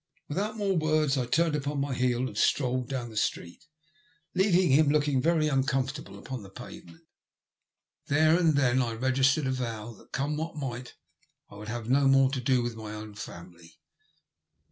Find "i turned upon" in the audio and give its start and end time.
1.15-1.79